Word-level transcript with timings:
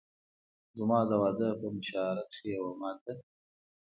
زما 0.77 0.99
د 1.09 1.11
واده 1.21 1.49
په 1.59 1.67
مشاعره 1.75 2.23
کښې 2.29 2.49
يې 2.53 2.61
ما 2.81 2.91
ته 3.03 3.13